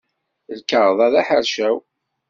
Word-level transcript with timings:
Lkaɣeḍ-a 0.57 1.07
d 1.13 1.15
aḥercaw. 1.21 1.77